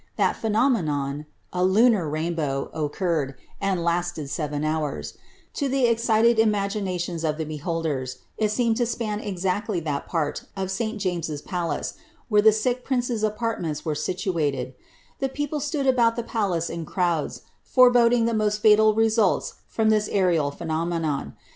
ihal 0.17 0.33
phenornB*"^" 0.35 1.25
a 1.53 1.63
lunar 1.63 2.09
rainbow, 2.09 2.71
occurred, 2.73 3.35
and 3.61 3.83
lasted 3.83 4.31
seven 4.31 4.63
houn; 4.63 5.03
in 5.53 5.71
tlie 5.71 5.91
excited 5.91 6.39
ations 6.39 7.23
oAbe 7.23 7.47
beholders, 7.47 8.17
il 8.39 8.49
seemed 8.49 8.77
to 8.77 8.85
span 8.87 9.19
exactly 9.19 9.79
iht! 9.79 10.07
pan 10.07 10.33
of 10.57 10.71
St. 10.71 11.05
a 11.05 11.19
Paiece 11.45 11.93
where 12.29 12.41
the 12.41 12.51
sick 12.51 12.83
prince's 12.83 13.23
Bpanmenis 13.23 13.85
were 13.85 13.93
siui 13.93 14.41
ated. 14.45 14.73
The 15.19 15.29
e 15.39 15.59
stood 15.59 15.85
about 15.85 16.15
the 16.15 16.23
palace 16.23 16.71
in 16.71 16.83
crowds, 16.83 17.43
forebodinr 17.63 18.27
ihe 18.27 18.35
nioet 18.35 18.59
fatal 18.59 18.95
rei 18.95 19.05
Trom 19.05 19.51
iliis 19.77 20.09
aerial 20.11 20.49
phenomenon.' 20.49 21.35